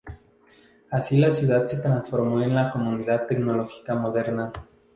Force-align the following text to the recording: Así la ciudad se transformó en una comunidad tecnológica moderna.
Así 0.89 1.15
la 1.17 1.31
ciudad 1.31 1.65
se 1.67 1.79
transformó 1.79 2.41
en 2.41 2.49
una 2.49 2.71
comunidad 2.71 3.27
tecnológica 3.27 3.93
moderna. 3.93 4.51